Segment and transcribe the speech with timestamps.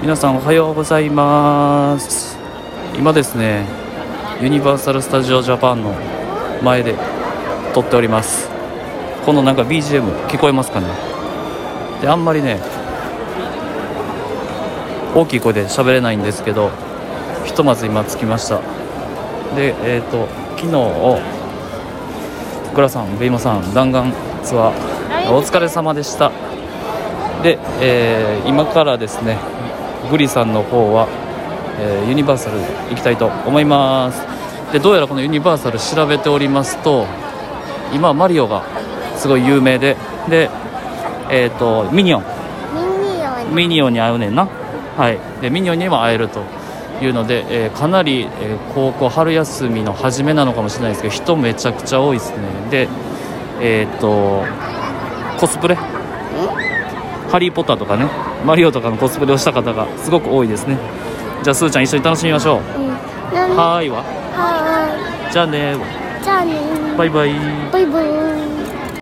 [0.00, 2.38] 皆さんおはようございます。
[2.96, 3.66] 今ですね
[4.40, 5.94] ユニバーサル・スタジオ・ジャパンの
[6.62, 6.94] 前で
[7.74, 8.48] 撮っております。
[9.26, 10.86] このなんか BGM 聞こえますかね？
[12.00, 12.60] であんまりね
[15.14, 16.70] 大きい声で喋れないんですけど
[17.44, 18.62] ひとまず今着きました。
[19.54, 20.72] でえっ、ー、と昨日
[22.74, 26.32] グラさんベイマさん弾丸ツアーお疲れ様でした。
[27.42, 29.36] で、えー、今からですね
[30.08, 31.08] グリさんの方は、
[31.78, 32.58] えー、ユニバーサル
[32.90, 34.22] 行きたいと思います。
[34.72, 37.06] でどうやらこのユニバーサル調べておりますと
[37.92, 38.62] 今マリオが
[39.16, 39.96] すごい有名で
[40.28, 40.48] で
[41.28, 42.24] えっ、ー、とミニオン。
[43.54, 43.92] ミニオン。
[43.92, 44.46] に会うねんな。
[44.96, 45.18] はい。
[45.40, 46.42] でミニオンにも会えると
[47.02, 52.38] いうので、えー、かなり、えー、高校春休みの初めなのかもしれないですけど人めちゃくちゃ多いですね。
[52.70, 52.88] で
[53.62, 54.44] えっ、と
[55.38, 55.76] コスプレ
[57.30, 58.06] ハリー・ポッターとかね
[58.44, 60.76] マリオとかのコスプレをした方がすごく多いですね。
[61.42, 62.88] じゃあすーちゃん一緒に楽しみましょう、うん、
[63.56, 64.02] はーいわ。
[64.02, 65.32] はーい。
[65.32, 65.76] じゃあね
[66.22, 66.54] じゃあね
[66.98, 67.32] バイバイ。
[67.72, 68.49] バイバイ